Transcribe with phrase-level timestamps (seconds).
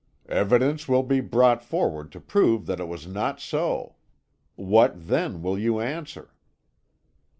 [0.29, 3.97] "Evidence will be brought forward to prove that it was not so.
[4.55, 6.33] What, then, will you answer?"